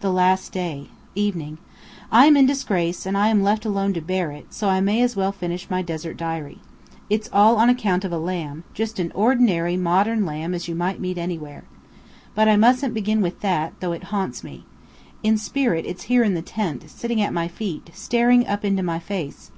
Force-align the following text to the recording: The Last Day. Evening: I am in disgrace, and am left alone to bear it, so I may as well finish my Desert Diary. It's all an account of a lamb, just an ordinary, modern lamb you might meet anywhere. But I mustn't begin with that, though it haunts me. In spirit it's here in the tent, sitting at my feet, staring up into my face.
The 0.00 0.10
Last 0.12 0.50
Day. 0.50 0.88
Evening: 1.14 1.58
I 2.10 2.26
am 2.26 2.36
in 2.36 2.44
disgrace, 2.44 3.06
and 3.06 3.16
am 3.16 3.40
left 3.40 3.64
alone 3.64 3.92
to 3.92 4.00
bear 4.00 4.32
it, 4.32 4.52
so 4.52 4.68
I 4.68 4.80
may 4.80 5.00
as 5.00 5.14
well 5.14 5.30
finish 5.30 5.70
my 5.70 5.80
Desert 5.80 6.16
Diary. 6.16 6.58
It's 7.08 7.30
all 7.32 7.60
an 7.60 7.68
account 7.68 8.04
of 8.04 8.10
a 8.10 8.18
lamb, 8.18 8.64
just 8.74 8.98
an 8.98 9.12
ordinary, 9.14 9.76
modern 9.76 10.26
lamb 10.26 10.56
you 10.60 10.74
might 10.74 10.98
meet 10.98 11.18
anywhere. 11.18 11.62
But 12.34 12.48
I 12.48 12.56
mustn't 12.56 12.94
begin 12.94 13.20
with 13.22 13.42
that, 13.42 13.74
though 13.78 13.92
it 13.92 14.02
haunts 14.10 14.42
me. 14.42 14.64
In 15.22 15.38
spirit 15.38 15.84
it's 15.86 16.02
here 16.10 16.24
in 16.24 16.34
the 16.34 16.42
tent, 16.42 16.90
sitting 16.90 17.20
at 17.22 17.32
my 17.32 17.46
feet, 17.46 17.90
staring 17.94 18.48
up 18.48 18.64
into 18.64 18.82
my 18.82 18.98
face. 18.98 19.52